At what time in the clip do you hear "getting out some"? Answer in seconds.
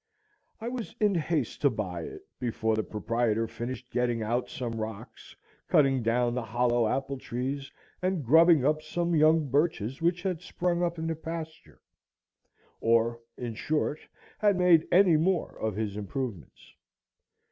3.91-4.81